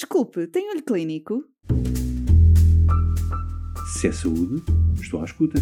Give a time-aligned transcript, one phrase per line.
[0.00, 1.44] Desculpe, tem olho clínico?
[3.92, 4.62] Se é saúde,
[4.98, 5.58] estou à escuta.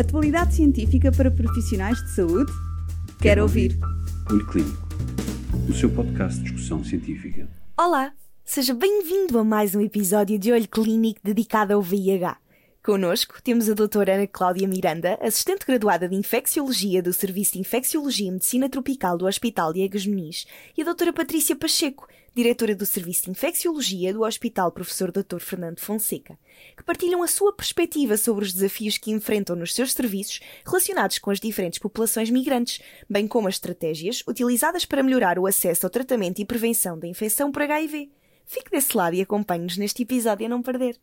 [0.00, 2.50] Atualidade científica para profissionais de saúde?
[2.50, 3.78] Quero, Quero ouvir.
[4.30, 4.88] Olho Clínico,
[5.68, 7.50] o seu podcast de discussão científica.
[7.76, 8.14] Olá,
[8.46, 12.38] seja bem-vindo a mais um episódio de Olho Clínico dedicado ao VIH.
[12.82, 18.28] Connosco temos a doutora Ana Cláudia Miranda, assistente graduada de Infecciologia do Serviço de Infecciologia
[18.28, 23.24] e Medicina Tropical do Hospital Diegas Muniz, e a doutora Patrícia Pacheco, diretora do Serviço
[23.24, 25.38] de Infecciologia do Hospital Professor Dr.
[25.40, 26.38] Fernando Fonseca,
[26.76, 31.30] que partilham a sua perspectiva sobre os desafios que enfrentam nos seus serviços relacionados com
[31.30, 36.38] as diferentes populações migrantes, bem como as estratégias utilizadas para melhorar o acesso ao tratamento
[36.38, 38.10] e prevenção da infecção por HIV.
[38.44, 41.00] Fique desse lado e acompanhe-nos neste episódio a não perder.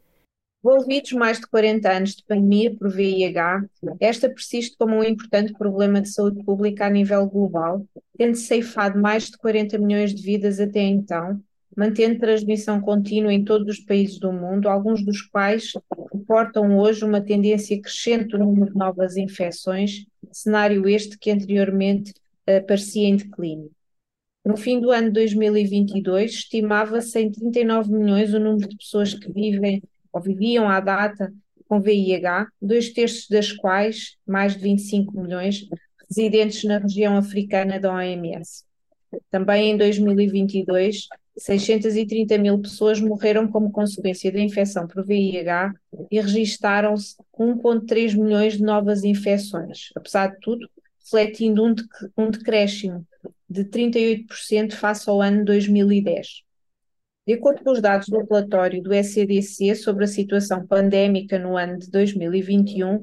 [0.63, 3.65] Envolvidos mais de 40 anos de pandemia por VIH,
[3.99, 7.85] esta persiste como um importante problema de saúde pública a nível global,
[8.17, 11.41] tendo ceifado mais de 40 milhões de vidas até então,
[11.75, 15.73] mantendo transmissão contínua em todos os países do mundo, alguns dos quais
[16.13, 22.13] reportam hoje uma tendência crescente do número de novas infecções, cenário este que anteriormente
[22.47, 23.69] uh, parecia em declínio.
[24.45, 29.81] No fim do ano 2022, estimava-se em 39 milhões o número de pessoas que vivem
[30.13, 31.33] ou viviam à data
[31.67, 35.65] com VIH, dois terços das quais, mais de 25 milhões,
[36.07, 38.63] residentes na região africana da OMS.
[39.29, 45.73] Também em 2022, 630 mil pessoas morreram como consequência da infecção por VIH
[46.11, 51.75] e registaram-se 1,3 milhões de novas infecções, apesar de tudo, refletindo um,
[52.17, 53.05] um decréscimo
[53.49, 56.43] de 38% face ao ano 2010.
[57.25, 61.79] De acordo com os dados do relatório do ECDC sobre a situação pandémica no ano
[61.79, 63.01] de 2021,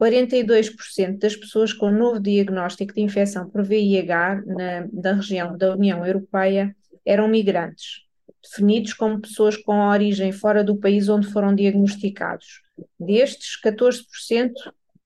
[0.00, 6.06] 42% das pessoas com novo diagnóstico de infecção por VIH na, na região da União
[6.06, 8.04] Europeia eram migrantes,
[8.42, 12.62] definidos como pessoas com origem fora do país onde foram diagnosticados.
[12.98, 14.52] Destes, 14%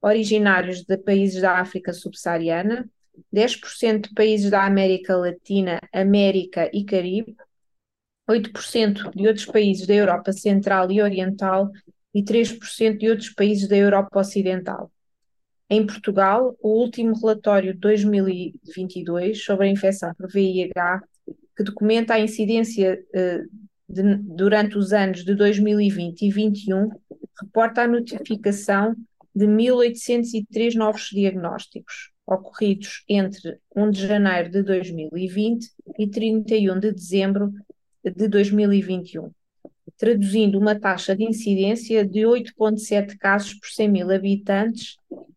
[0.00, 2.88] originários de países da África subsaariana,
[3.34, 7.36] 10% de países da América Latina, América e Caribe,
[8.28, 11.70] 8% de outros países da Europa Central e Oriental
[12.14, 14.90] e 3% de outros países da Europa Ocidental.
[15.68, 21.02] Em Portugal, o último relatório de 2022 sobre a infecção por VIH,
[21.56, 23.42] que documenta a incidência eh,
[23.88, 26.90] de, durante os anos de 2020 e 2021,
[27.40, 28.94] reporta a notificação
[29.34, 37.52] de 1.803 novos diagnósticos, ocorridos entre 1 de janeiro de 2020 e 31 de dezembro
[38.04, 39.30] de 2021,
[39.96, 44.96] traduzindo uma taxa de incidência de 8,7 casos por 100 mil habitantes.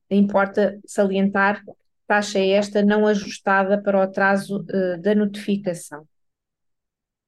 [0.09, 1.63] Importa salientar
[2.07, 6.07] taxa esta não ajustada para o atraso uh, da notificação.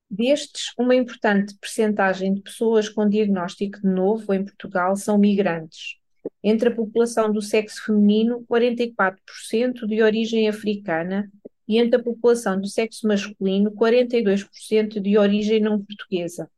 [0.09, 5.97] Destes, uma importante percentagem de pessoas com diagnóstico de novo em Portugal são migrantes.
[6.41, 11.29] Entre a população do sexo feminino, 44% de origem africana
[11.67, 16.50] e entre a população do sexo masculino, 42% de origem não portuguesa,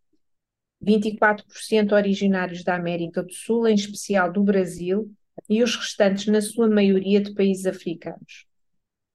[0.83, 5.11] 24% originários da América do Sul, em especial do Brasil,
[5.49, 8.45] e os restantes, na sua maioria, de países africanos.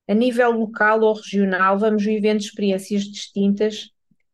[0.07, 3.91] A nível local ou regional, vamos vivendo experiências distintas.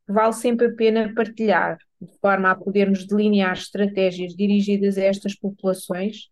[0.07, 5.37] Que vale sempre a pena partilhar, de forma a podermos delinear estratégias dirigidas a estas
[5.37, 6.29] populações,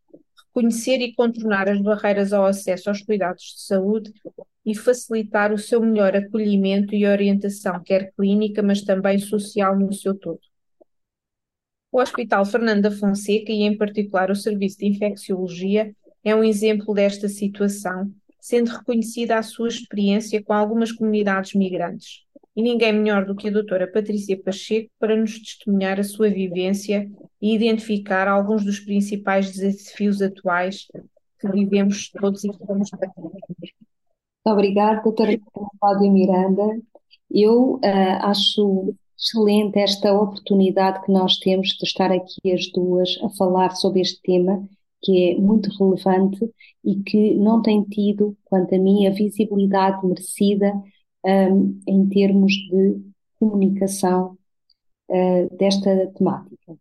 [0.49, 4.13] reconhecer e contornar as barreiras ao acesso aos cuidados de saúde
[4.65, 10.15] e facilitar o seu melhor acolhimento e orientação, quer clínica, mas também social no seu
[10.15, 10.41] todo.
[11.91, 17.29] O Hospital Fernanda Fonseca, e em particular o Serviço de Infecciologia, é um exemplo desta
[17.29, 22.27] situação, sendo reconhecida a sua experiência com algumas comunidades migrantes.
[22.59, 27.09] E ninguém melhor do que a doutora Patrícia Pacheco para nos testemunhar a sua vivência
[27.41, 30.89] e identificar alguns dos principais desafios atuais
[31.39, 32.91] que vivemos todos e que estamos
[34.45, 35.39] Obrigada, doutora
[35.79, 36.65] Cláudia Miranda.
[37.31, 37.81] Eu uh,
[38.23, 44.01] acho excelente esta oportunidade que nós temos de estar aqui as duas a falar sobre
[44.01, 44.69] este tema,
[45.01, 46.41] que é muito relevante
[46.85, 50.73] e que não tem tido, quanto a mim, a visibilidade merecida
[51.25, 53.01] um, em termos de
[53.39, 54.37] comunicação
[55.09, 56.77] uh, desta temática.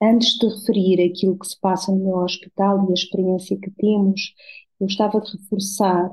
[0.00, 4.34] Antes de referir aquilo que se passa no meu hospital e a experiência que temos,
[4.80, 6.10] gostava de reforçar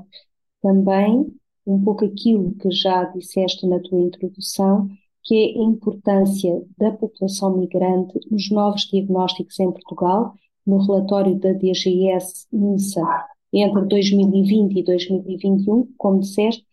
[0.62, 1.26] também
[1.66, 4.88] um pouco aquilo que já disseste na tua introdução,
[5.24, 10.34] que é a importância da população migrante nos novos diagnósticos em Portugal,
[10.66, 16.64] no relatório da DGS-INSA entre 2020 e 2021, como disseste,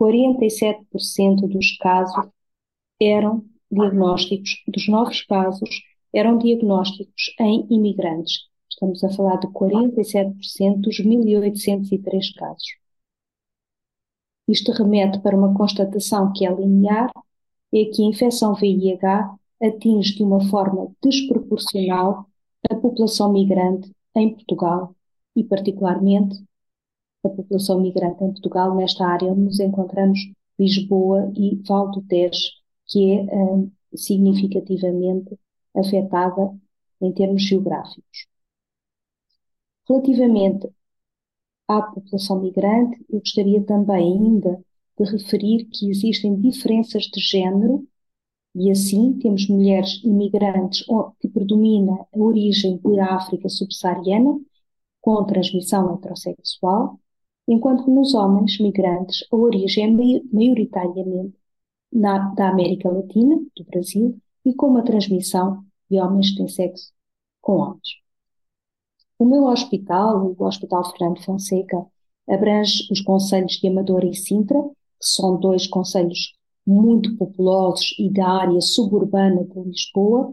[0.00, 2.26] 47% dos casos
[3.00, 5.68] eram diagnósticos dos novos casos,
[6.12, 8.48] eram diagnósticos em imigrantes.
[8.70, 12.80] Estamos a falar de 47% dos 1.803 casos.
[14.48, 17.10] Isto remete para uma constatação que é linear,
[17.72, 22.26] é que a infecção VIH atinge de uma forma desproporcional
[22.68, 24.94] a população migrante em Portugal
[25.36, 26.42] e, particularmente,
[27.24, 30.18] a população migrante em Portugal, nesta área onde nos encontramos
[30.58, 32.50] Lisboa e Val do Tejo,
[32.86, 35.38] que é uh, significativamente
[35.74, 36.54] afetada
[37.00, 38.26] em termos geográficos.
[39.88, 40.68] Relativamente
[41.68, 44.62] à população migrante, eu gostaria também ainda
[44.98, 47.86] de referir que existem diferenças de género
[48.54, 50.84] e assim temos mulheres imigrantes
[51.20, 54.40] que predomina a origem da África subsaariana,
[55.00, 57.00] com transmissão heterossexual,
[57.52, 61.34] enquanto que nos homens migrantes a origem é maioritariamente
[61.92, 66.92] na, da América Latina, do Brasil, e com uma transmissão de homens têm sexo
[67.40, 68.00] com homens.
[69.18, 71.84] O meu hospital, o Hospital Fernando Fonseca,
[72.28, 76.32] abrange os conselhos de Amadora e Sintra, que são dois conselhos
[76.64, 80.32] muito populosos e da área suburbana de Lisboa,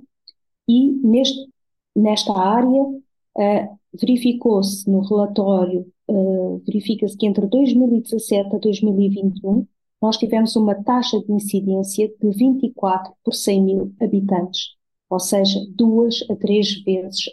[0.68, 1.50] e neste,
[1.96, 9.68] nesta área uh, verificou-se no relatório, uh, verifica-se que entre 2017 a 2021
[10.02, 14.76] nós tivemos uma taxa de incidência de 24 por 100 mil habitantes,
[15.10, 17.26] ou seja, duas a três vezes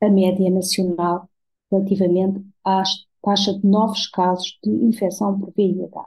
[0.00, 1.28] a média nacional
[1.70, 2.82] relativamente à
[3.22, 6.06] taxa de novos casos de infecção por VIH.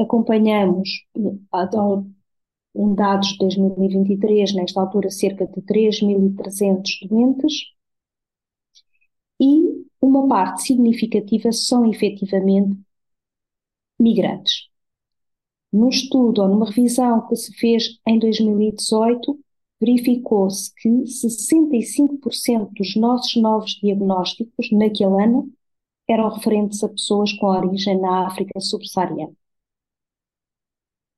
[0.00, 0.88] Acompanhamos,
[2.74, 7.54] em dados de 2023, nesta altura, cerca de 3.300 doentes,
[9.42, 12.78] e uma parte significativa são efetivamente
[13.98, 14.68] migrantes.
[15.72, 19.38] Num estudo ou numa revisão que se fez em 2018,
[19.80, 25.52] verificou-se que 65% dos nossos novos diagnósticos naquele ano
[26.08, 29.34] eram referentes a pessoas com origem na África subsaariana.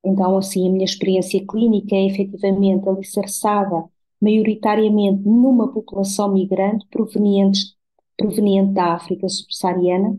[0.05, 3.85] Então, assim, a minha experiência clínica é efetivamente alicerçada
[4.21, 7.75] maioritariamente numa população migrante proveniente,
[8.17, 10.19] proveniente da África subsaariana,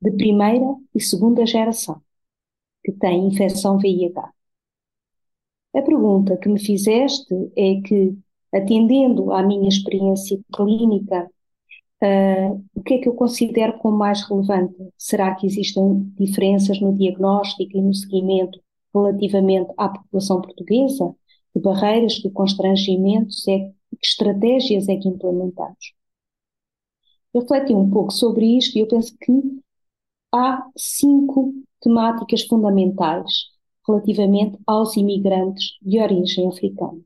[0.00, 2.00] de primeira e segunda geração,
[2.84, 4.32] que tem infecção VIH.
[5.74, 8.16] A pergunta que me fizeste é que,
[8.52, 11.28] atendendo à minha experiência clínica,
[12.02, 14.76] uh, o que é que eu considero como mais relevante?
[14.96, 18.60] Será que existem diferenças no diagnóstico e no seguimento
[18.94, 21.14] relativamente à população portuguesa?
[21.52, 25.94] Que barreiras, que constrangimentos, é, que estratégias é que implementamos?
[27.34, 29.32] Refleti um pouco sobre isto e eu penso que
[30.32, 33.50] há cinco temáticas fundamentais
[33.86, 37.00] relativamente aos imigrantes de origem africana.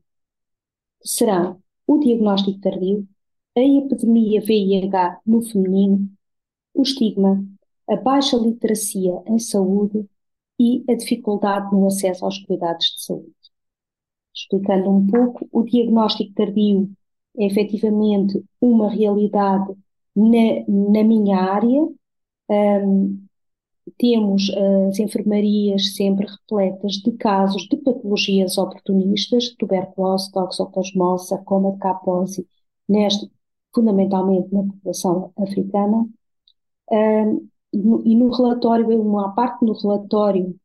[1.03, 3.07] Serão o diagnóstico tardio,
[3.57, 6.09] a epidemia VIH no feminino,
[6.73, 7.43] o estigma,
[7.89, 10.07] a baixa literacia em saúde
[10.59, 13.33] e a dificuldade no acesso aos cuidados de saúde.
[14.33, 16.89] Explicando um pouco, o diagnóstico tardio
[17.35, 19.75] é efetivamente uma realidade
[20.19, 21.87] na, na minha área,
[22.49, 23.27] um,
[23.97, 24.49] temos
[24.89, 32.47] as enfermarias sempre repletas de casos de patologias oportunistas, tuberculose, toxoplasmose, sarcoma de Kaposi,
[32.87, 33.29] neste,
[33.73, 36.07] fundamentalmente na população africana.
[36.91, 40.55] Um, e, no, relatório, uma parte no relatório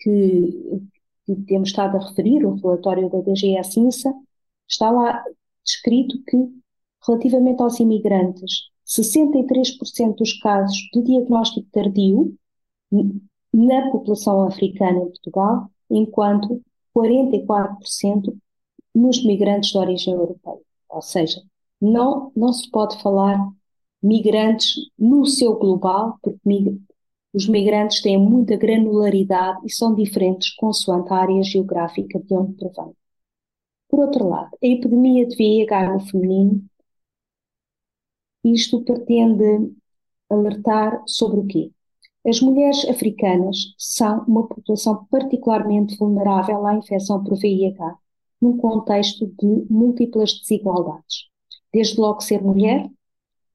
[0.00, 0.82] que,
[1.24, 4.12] que, temos estado a referir, o relatório da DGS INSA,
[4.68, 5.24] está lá
[5.64, 6.36] descrito que,
[7.06, 12.36] relativamente aos imigrantes 63% dos casos de diagnóstico tardio
[13.52, 16.62] na população africana em Portugal, enquanto
[16.96, 18.36] 44%
[18.94, 20.60] nos migrantes de origem europeia.
[20.88, 21.42] Ou seja,
[21.80, 23.38] não, não se pode falar
[24.02, 26.80] migrantes no seu global, porque mig
[27.32, 32.94] os migrantes têm muita granularidade e são diferentes consoante a área geográfica de onde provém.
[33.88, 36.64] Por outro lado, a epidemia de VIH no feminino
[38.44, 39.72] isto pretende
[40.28, 41.70] alertar sobre o quê?
[42.26, 47.96] As mulheres africanas são uma população particularmente vulnerável à infecção por VIH,
[48.40, 51.28] num contexto de múltiplas desigualdades.
[51.72, 52.90] Desde logo ser mulher,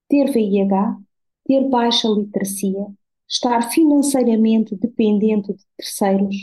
[0.07, 0.97] ter VIH,
[1.45, 2.87] ter baixa literacia,
[3.27, 6.35] estar financeiramente dependente de terceiros,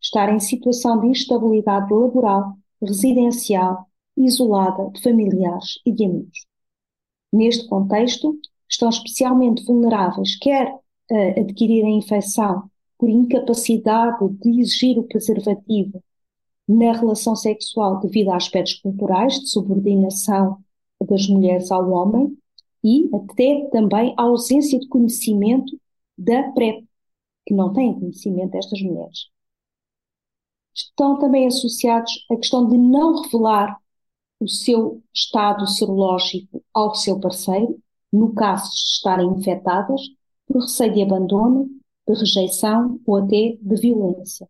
[0.00, 3.86] estar em situação de instabilidade laboral, residencial,
[4.16, 6.46] isolada de familiares e de amigos.
[7.34, 8.38] Neste contexto,
[8.70, 10.72] estão especialmente vulneráveis, quer
[11.10, 16.00] a adquirir a infecção por incapacidade de exigir o preservativo
[16.68, 20.58] na relação sexual devido a aspectos culturais de subordinação
[21.04, 22.38] das mulheres ao homem
[22.84, 25.76] e até também a ausência de conhecimento
[26.16, 26.86] da PrEP,
[27.44, 29.28] que não têm conhecimento estas mulheres.
[30.72, 33.76] Estão também associados à questão de não revelar
[34.40, 37.78] o seu estado serológico ao seu parceiro,
[38.12, 40.00] no caso de estarem infectadas,
[40.46, 41.68] por receio de abandono,
[42.06, 44.48] de rejeição ou até de violência.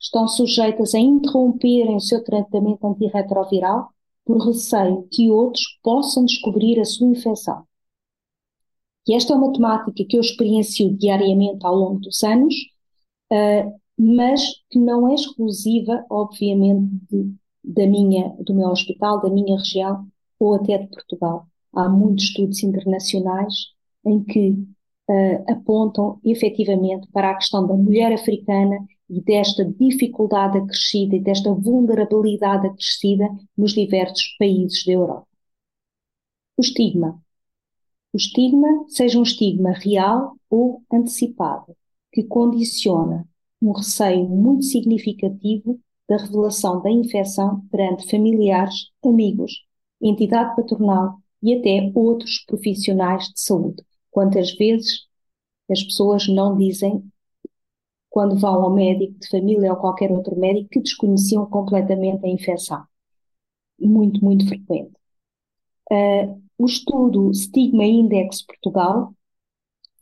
[0.00, 3.90] Estão sujeitas a interromperem o seu tratamento antirretroviral
[4.24, 7.66] por receio que outros possam descobrir a sua infecção.
[9.08, 12.54] E esta é uma temática que eu experiencio diariamente ao longo dos anos,
[13.32, 17.34] uh, mas que não é exclusiva, obviamente, de,
[17.68, 20.06] da minha, do meu hospital, da minha região
[20.38, 21.46] ou até de Portugal.
[21.72, 23.54] Há muitos estudos internacionais
[24.04, 28.78] em que uh, apontam efetivamente para a questão da mulher africana
[29.10, 35.26] e desta dificuldade acrescida e desta vulnerabilidade acrescida nos diversos países da Europa.
[36.56, 37.20] O estigma.
[38.12, 41.76] O estigma, seja um estigma real ou antecipado,
[42.12, 43.26] que condiciona
[43.60, 49.64] um receio muito significativo da revelação da infecção perante familiares, amigos,
[50.00, 53.82] entidade patronal e até outros profissionais de saúde.
[54.10, 55.06] Quantas vezes
[55.70, 57.04] as pessoas não dizem,
[58.08, 62.84] quando vão ao médico de família ou qualquer outro médico, que desconheciam completamente a infecção?
[63.78, 64.92] Muito, muito frequente.
[65.90, 69.14] Uh, o estudo Stigma Index Portugal,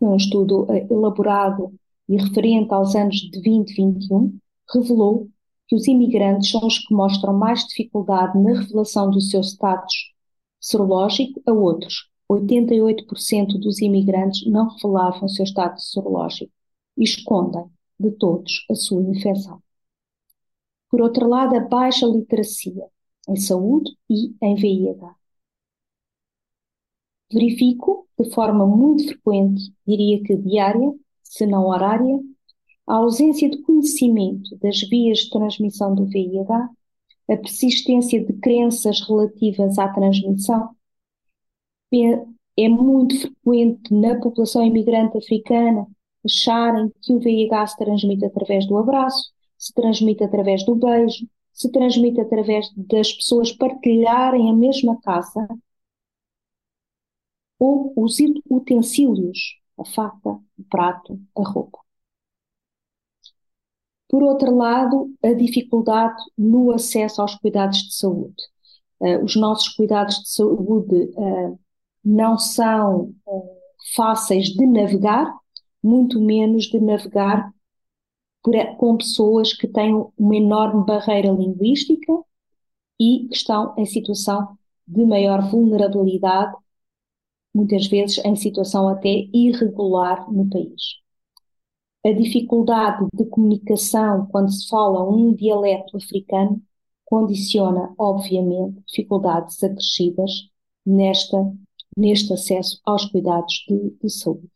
[0.00, 1.74] um estudo uh, elaborado
[2.08, 4.38] e referente aos anos de 2021,
[4.72, 5.28] revelou
[5.66, 10.12] que os imigrantes são os que mostram mais dificuldade na revelação do seu status
[10.60, 12.08] serológico a outros.
[12.30, 16.52] 88% dos imigrantes não revelavam o seu status serológico
[16.96, 17.64] e escondem
[17.98, 19.62] de todos a sua infecção.
[20.90, 22.86] Por outro lado, a baixa literacia
[23.28, 25.14] em saúde e em VIH.
[27.32, 30.92] Verifico de forma muito frequente, diria que diária,
[31.22, 32.20] se não horária,
[32.86, 36.70] a ausência de conhecimento das vias de transmissão do VIH,
[37.28, 40.70] a persistência de crenças relativas à transmissão.
[41.92, 45.86] É, é muito frequente na população imigrante africana
[46.24, 51.70] acharem que o VIH se transmite através do abraço, se transmite através do beijo, se
[51.70, 55.48] transmite através das pessoas partilharem a mesma casa
[57.58, 58.16] ou os
[58.50, 61.85] utensílios, a faca, o prato, a roupa.
[64.08, 68.42] Por outro lado, a dificuldade no acesso aos cuidados de saúde.
[69.00, 71.58] Uh, os nossos cuidados de saúde uh,
[72.04, 73.56] não são uh,
[73.94, 75.32] fáceis de navegar,
[75.82, 77.52] muito menos de navegar
[78.42, 82.12] por, com pessoas que têm uma enorme barreira linguística
[82.98, 86.56] e que estão em situação de maior vulnerabilidade,
[87.52, 91.05] muitas vezes em situação até irregular no país
[92.06, 96.62] a dificuldade de comunicação quando se fala um dialeto africano
[97.04, 100.48] condiciona, obviamente, dificuldades acrescidas
[100.84, 101.52] nesta,
[101.96, 104.48] neste acesso aos cuidados de, de saúde.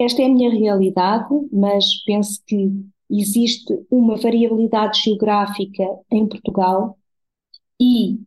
[0.00, 2.72] Esta é a minha realidade, mas penso que
[3.10, 6.98] existe uma variabilidade geográfica em Portugal
[7.80, 8.20] e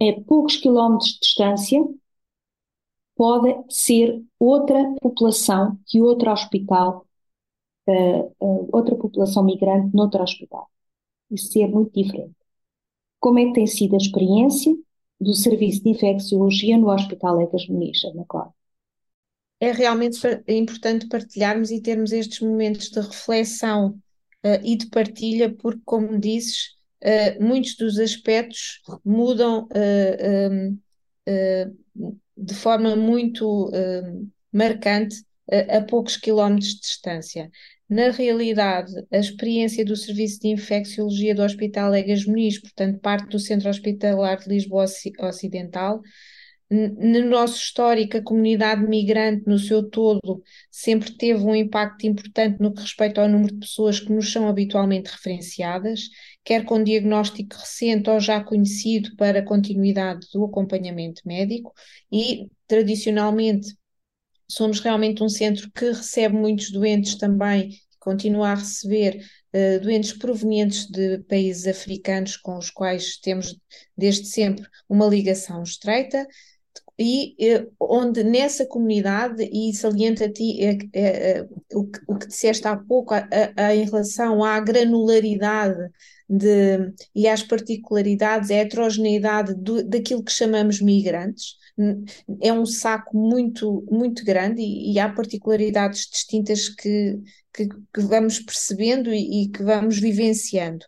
[0.00, 1.84] a poucos quilómetros de distância
[3.16, 7.06] pode ser outra população que outro hospital,
[7.88, 10.68] uh, uh, outra população migrante noutro hospital.
[11.30, 12.34] E ser muito diferente.
[13.18, 14.74] Como é que tem sido a experiência
[15.20, 18.02] do Serviço de Infecciologia no Hospital Egas Muniz?
[19.60, 23.90] É realmente importante partilharmos e termos estes momentos de reflexão
[24.44, 26.76] uh, e de partilha, porque, como dizes,
[27.40, 29.66] muitos dos aspectos mudam
[32.36, 35.16] de forma muito uh, marcante
[35.70, 37.50] a, poucos quilómetros de distância.
[37.88, 43.38] Na realidade, a experiência do Serviço de Infecciologia do Hospital Egas Muniz, portanto, parte do
[43.38, 44.86] Centro Hospitalar de Lisboa
[45.20, 46.00] Ocidental,
[46.70, 52.72] na nossa histórico, a comunidade migrante no seu todo sempre teve um impacto importante no
[52.72, 56.08] que respeita ao número de pessoas que nos são habitualmente referenciadas,
[56.44, 61.72] quer com diagnóstico recente ou já conhecido para a continuidade do acompanhamento médico,
[62.10, 63.76] e tradicionalmente
[64.48, 70.86] somos realmente um centro que recebe muitos doentes também, continua a receber uh, doentes provenientes
[70.90, 73.56] de países africanos com os quais temos
[73.96, 76.26] desde sempre uma ligação estreita
[76.98, 82.76] e eh, onde nessa comunidade, e salienta-te eh, eh, o, que, o que disseste há
[82.76, 85.90] pouco a, a, em relação à granularidade
[86.32, 91.56] de, e às particularidades, a heterogeneidade do, daquilo que chamamos migrantes,
[92.40, 97.18] é um saco muito, muito grande e, e há particularidades distintas que,
[97.52, 100.84] que, que vamos percebendo e, e, que vamos vivenciando.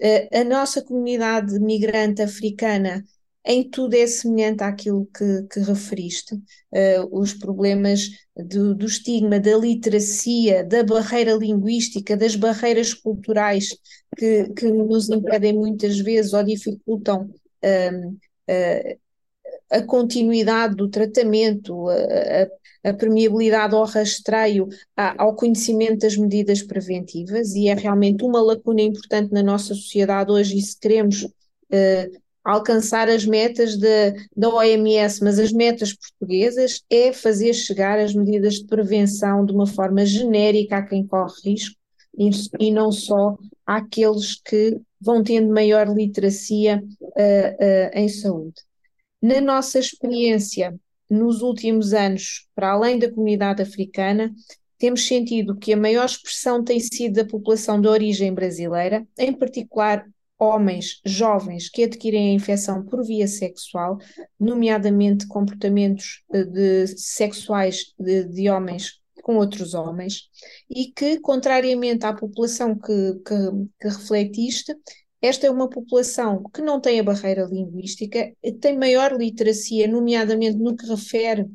[0.00, 3.04] Uh, a nossa comunidade migrante africana
[3.44, 9.56] em tudo é semelhante àquilo que, que referiste, uh, os problemas do, do, estigma, da
[9.56, 13.68] literacia, da barreira linguística, das barreiras culturais
[14.16, 17.30] que, que nos impedem muitas vezes ou dificultam
[17.64, 18.98] uh, uh,
[19.70, 21.94] a continuidade do tratamento, a,
[22.84, 28.40] a, a permeabilidade ao rastreio, a, ao conhecimento das medidas preventivas, e é realmente uma
[28.40, 34.48] lacuna importante na nossa sociedade hoje, e se queremos uh, alcançar as metas de, da
[34.48, 40.06] OMS, mas as metas portuguesas, é fazer chegar as medidas de prevenção de uma forma
[40.06, 41.76] genérica a quem corre risco
[42.16, 43.36] e, e não só
[43.66, 48.62] àqueles que vão tendo maior literacia uh, uh, em saúde.
[49.20, 50.74] Na nossa experiência,
[51.10, 54.32] nos últimos anos, para além da comunidade africana,
[54.78, 60.06] temos sentido que a maior expressão tem sido da população de origem brasileira, em particular
[60.38, 63.98] homens jovens que adquirem a infecção por via sexual,
[64.38, 70.30] nomeadamente comportamentos eh, de, sexuais de, de homens com outros homens,
[70.70, 73.34] e que, contrariamente à população que, que,
[73.78, 74.74] que refletiste,
[75.20, 80.74] esta é uma população que não tem a barreira linguística, tem maior literacia, nomeadamente no
[80.76, 81.46] que refere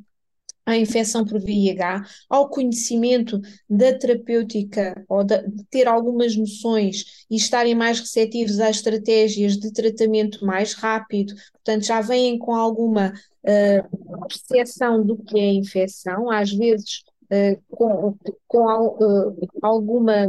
[0.65, 3.39] à infecção por VIH, ao conhecimento
[3.70, 10.46] da terapêutica, ou de, ter algumas noções e estarem mais receptivos às estratégias de tratamento
[10.46, 16.51] mais rápido, portanto, já vêm com alguma uh, percepção do que é a infecção, às
[16.51, 18.17] vezes uh, com,
[18.48, 20.27] com uh, alguma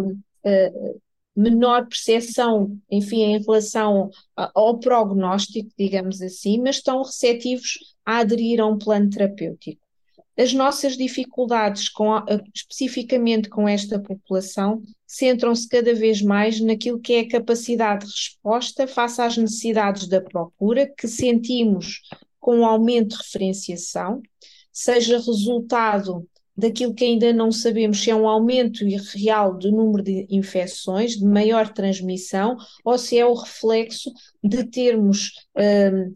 [1.36, 8.66] menor percepção, enfim, em relação ao prognóstico, digamos assim, mas estão receptivos a aderir a
[8.66, 9.83] um plano terapêutico.
[10.36, 12.10] As nossas dificuldades, com
[12.52, 18.86] especificamente com esta população, centram-se cada vez mais naquilo que é a capacidade de resposta
[18.86, 22.00] face às necessidades da procura, que sentimos
[22.40, 24.20] com o aumento de referenciação,
[24.72, 30.26] seja resultado daquilo que ainda não sabemos se é um aumento real do número de
[30.30, 36.12] infecções, de maior transmissão, ou se é o reflexo de termos, um,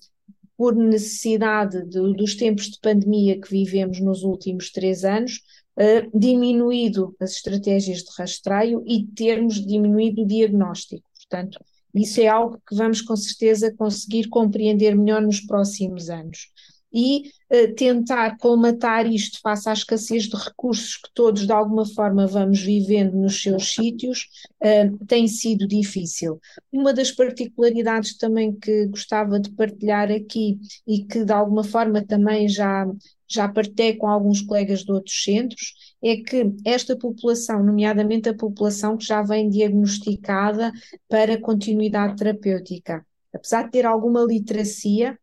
[0.59, 5.41] por necessidade de, dos tempos de pandemia que vivemos nos últimos três anos,
[5.77, 11.09] uh, diminuído as estratégias de rastreio e termos diminuído o diagnóstico.
[11.15, 11.61] Portanto,
[11.95, 16.49] isso é algo que vamos com certeza conseguir compreender melhor nos próximos anos
[16.93, 22.27] e uh, tentar colmatar isto face à escassez de recursos que todos de alguma forma
[22.27, 24.29] vamos vivendo nos seus sítios,
[24.63, 26.41] uh, tem sido difícil.
[26.73, 32.49] Uma das particularidades também que gostava de partilhar aqui e que de alguma forma também
[32.49, 32.87] já,
[33.29, 38.97] já partilhei com alguns colegas de outros centros, é que esta população, nomeadamente a população
[38.97, 40.73] que já vem diagnosticada
[41.09, 45.19] para continuidade terapêutica, apesar de ter alguma literacia,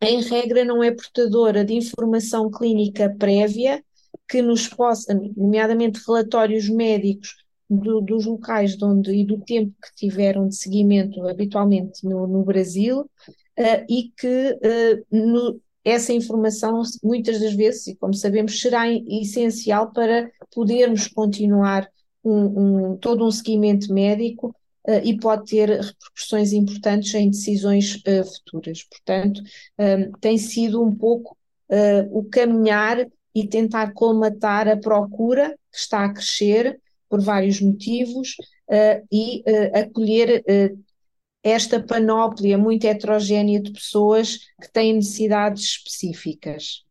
[0.00, 3.82] em regra, não é portadora de informação clínica prévia
[4.28, 7.36] que nos possa, nomeadamente relatórios médicos
[7.68, 12.44] do, dos locais de onde e do tempo que tiveram de seguimento habitualmente no, no
[12.44, 18.86] Brasil, uh, e que uh, no, essa informação, muitas das vezes, e como sabemos, será
[18.88, 21.88] essencial para podermos continuar
[22.24, 24.54] um, um, todo um seguimento médico
[25.04, 28.82] e pode ter repercussões importantes em decisões uh, futuras.
[28.84, 29.40] Portanto,
[29.78, 31.36] eh, tem sido um pouco
[32.10, 32.98] o caminhar
[33.34, 38.36] e tentar colmatar a procura que está a crescer por vários motivos
[39.10, 39.42] e
[39.72, 40.44] acolher
[41.42, 46.84] esta panóplia muito heterogénea de pessoas que têm necessidades específicas.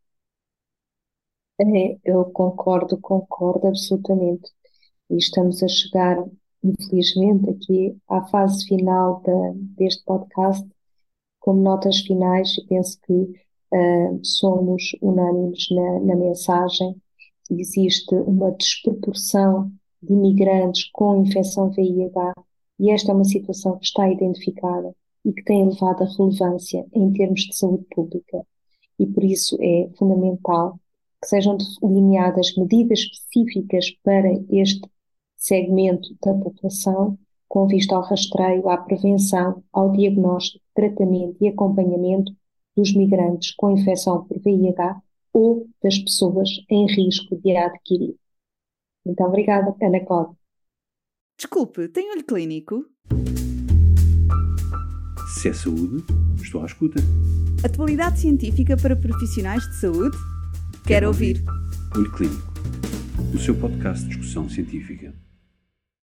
[1.60, 4.50] É, eu concordo, concordo absolutamente.
[5.10, 6.18] E estamos a chegar
[6.64, 10.68] infelizmente, aqui à fase final de, deste podcast,
[11.40, 16.96] como notas finais, penso que uh, somos unânimes na, na mensagem.
[17.50, 19.72] Existe uma desproporção
[20.02, 22.34] de imigrantes com infecção VIH
[22.80, 27.42] e esta é uma situação que está identificada e que tem elevada relevância em termos
[27.42, 28.46] de saúde pública.
[28.98, 30.80] E por isso é fundamental
[31.22, 34.82] que sejam delineadas medidas específicas para este
[35.42, 42.32] segmento da população com vista ao rastreio, à prevenção, ao diagnóstico, tratamento e acompanhamento
[42.78, 45.02] dos migrantes com infecção por VIH
[45.34, 48.16] ou das pessoas em risco de a adquirir.
[49.04, 50.38] Muito obrigada, Ana Cláudia.
[51.38, 52.86] Desculpe, tem olho clínico?
[55.40, 56.06] Se é saúde,
[56.42, 57.00] estou à escuta.
[57.66, 60.16] Atualidade científica para profissionais de saúde?
[60.86, 61.44] Quero ouvir.
[61.98, 62.54] Olho Clínico,
[63.36, 65.14] o seu podcast de discussão científica.